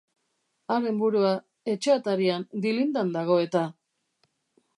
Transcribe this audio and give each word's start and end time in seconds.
Haren 0.75 0.95
burua 1.01 1.33
etxe 1.73 1.93
atarian 1.99 2.49
dilindan 2.65 3.13
dago 3.19 3.37
eta! 3.45 3.63